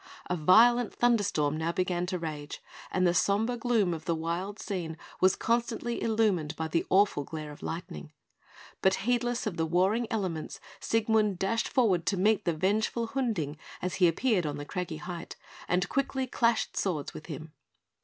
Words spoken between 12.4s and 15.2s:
the vengeful Hunding as he appeared on the craggy